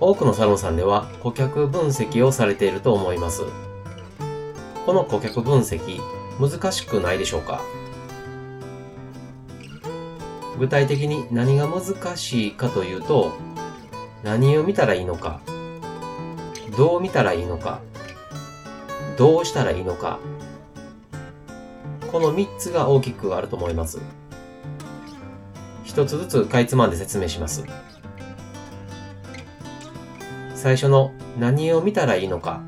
[0.00, 3.42] 多くのサロンさんでは顧客分析をされていると思います。
[4.86, 6.00] この顧客分析、
[6.40, 7.60] 難しくないでしょうか？
[10.58, 13.32] 具体的に何が難しいかというと、
[14.24, 15.40] 何を見たらいいのか、
[16.76, 17.80] どう見たらいいのか、
[19.16, 20.18] どうしたらいいのか、
[22.10, 24.00] この3つが大きくあると思います。
[25.84, 27.64] 一つずつかいつまんで説明します。
[30.58, 32.60] 最初の何を見たらいいのか。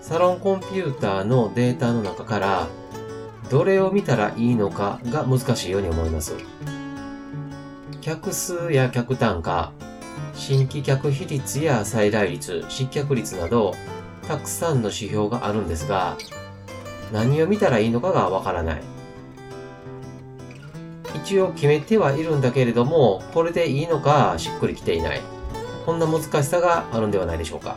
[0.00, 2.68] サロンコンピューターのデータの中から
[3.50, 6.36] どれを見たらいいのかが難しいように思います。
[8.00, 9.72] 客数や客単価、
[10.34, 13.74] 新規客比率や再来率、失脚率など、
[14.28, 16.16] たくさんの指標があるんですが、
[17.12, 18.82] 何を見たらいいのかがわからない。
[21.24, 25.39] 一応決めてはいるんだけれども、これでいいのかしっくりきていない。
[25.90, 27.76] こんな難しさがあるんではないでしょうか。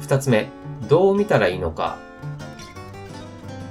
[0.00, 0.48] 二つ目、
[0.88, 1.96] どう見たらいいのか。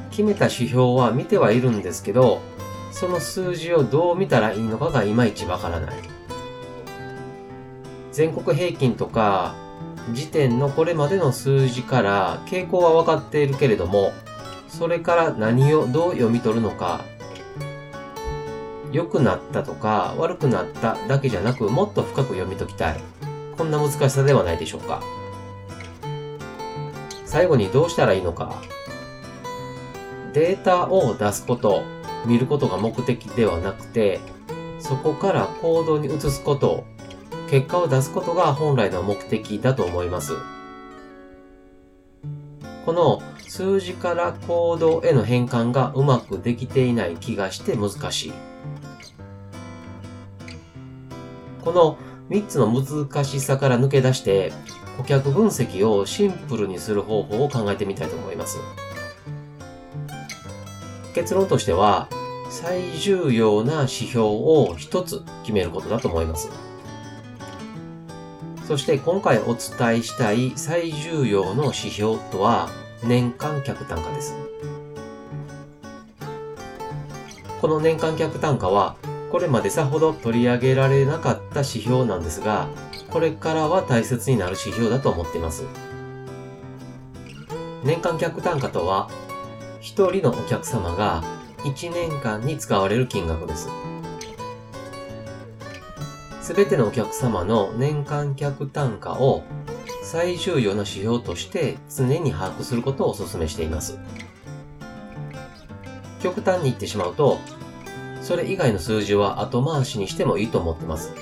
[0.10, 2.40] 決めた指標は見てはいるんですけど、
[2.94, 5.96] その数字をどう見たらいいのかがいまいちわからない。
[8.14, 9.54] 全国平均とか、
[10.14, 14.14] 時点のこれまでの数字から傾向は分かっているけれども、
[14.70, 17.02] それから何をどう読み取るのか
[18.92, 23.02] 良くなったとか悪くなっただけじゃなくもっと深く読み解きたい。
[23.58, 25.02] こんな難しさではないでしょうか。
[27.26, 28.56] 最後にどうしたらいいのか。
[30.34, 31.84] データを出すこと、
[32.26, 34.20] 見ることが目的ではなくて、
[34.80, 36.86] そこから行動に移すこと、
[37.50, 40.34] 結果を出すことが本来の目的だと思います。
[42.86, 48.34] この数字から行動への変換がうまくできていない気がして難しい。
[51.68, 51.98] この
[52.30, 54.54] 3つの難しさから抜け出して、
[54.96, 58.58] 顧客分析をシンプルにする方法を考えてみたいと思います。
[61.14, 62.08] 結論としては、
[62.50, 66.50] 最重要な指標を一つ決めることだと思います。
[68.66, 72.70] そして今回お伝えしたい最重要の指標とは
[73.04, 74.36] 年間客単価です。
[77.60, 78.96] この年間客単価は
[79.32, 82.68] これまでさほど取り上げられなかった指標なんですが、
[83.10, 85.66] これからは大切になる指標だと思っています。
[87.84, 89.10] 年間客単価とは、
[89.82, 91.24] 一人のお客様が
[91.60, 93.70] 1年間に使われる金額です。
[96.42, 99.44] すべてのお客様の年間客単価を
[100.04, 104.00] 最重要な指標として常に把握することをお勧めしています。
[106.24, 107.40] 極端に言ってしまうと、
[108.28, 111.14] それ以外の数字は後回しにしてもいいと思ってます。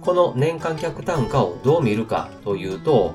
[0.00, 3.14] この年間客単価をどう見るかというと、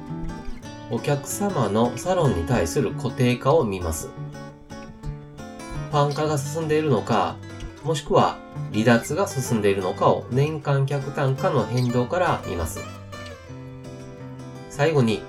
[0.89, 4.07] お客様のサロンに対する固定化を見ます。
[5.91, 7.35] パン化が進んでいるのか、
[7.83, 8.37] もしくは
[8.71, 12.79] 離脱が進んでいるのかを年間客単価の変動から見ます。
[14.69, 15.21] 最後に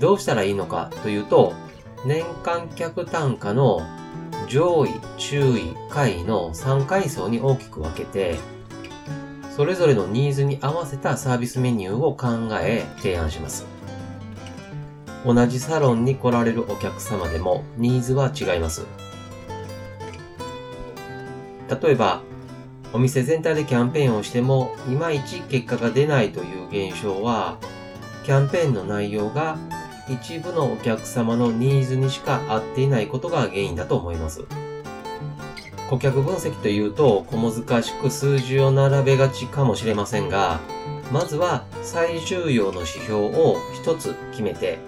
[0.00, 1.54] どうしたらいいのかというと、
[2.04, 3.80] 年間客単価の
[4.50, 8.36] 上位、中位、下位の3階層に大きく分けて、
[9.54, 13.64] それぞれのニーズに合わせたサービスメニューを考え提案します。
[15.24, 18.86] 同じサロンに来られるお客様でもニーズは違います。
[21.80, 22.22] 例えば、
[22.92, 27.58] お店全体でキャンペーンをしても、いまいち結果が出ないという現象は、
[28.24, 29.58] キャンペーンの内容が
[30.10, 34.44] 一部のお客様のニーズにしか合っていないことが原因だと思います。
[35.88, 40.60] 顧客分析というと小難しく数字を並べがちかもしれませんが、
[41.12, 44.78] まずは最重要の指標を一つ決めて、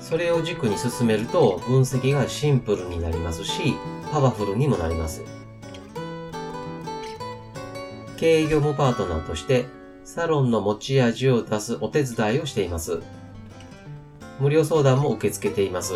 [0.00, 3.74] それを軸に進めると分析がシンプルになりますし、
[4.12, 5.22] パワフルにもなります。
[8.16, 9.66] 経営業務パートナーとして
[10.04, 13.02] サロンの持ち味を出すお手伝いをしています。
[14.40, 15.94] 無料相談も受け付けています。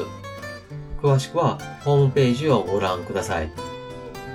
[1.02, 3.50] 詳しくはホームページをご覧ください。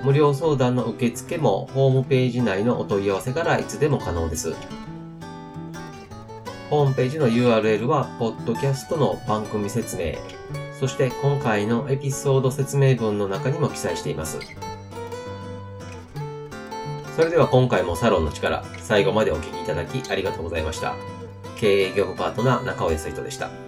[0.04, 4.54] 無料相談の受付もホームページ内のお問い合わせからいつでも可能です。
[6.70, 10.14] ホームページの URL は、ポッドキャストの番組説明、
[10.80, 14.38] そして今回のエピソード説明文の中にも記載しています。
[17.16, 20.94] それでは今回もサロンの力、最後までお聴きいただきありがとうございました。
[21.56, 23.63] 経営業務パートナー中尾康人でした。